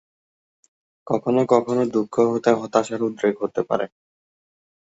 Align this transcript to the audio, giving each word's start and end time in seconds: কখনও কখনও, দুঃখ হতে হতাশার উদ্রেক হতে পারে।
কখনও 1.07 1.43
কখনও, 1.53 1.83
দুঃখ 1.95 2.15
হতে 2.31 2.51
হতাশার 2.59 3.01
উদ্রেক 3.07 3.35
হতে 3.43 3.61
পারে। 3.69 3.85